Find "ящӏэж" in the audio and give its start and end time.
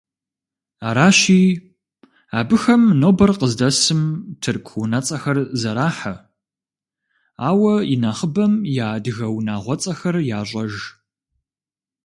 10.39-10.73